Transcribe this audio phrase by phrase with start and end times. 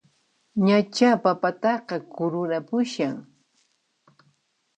[0.65, 3.15] Ñachá papataqa kururanpushan!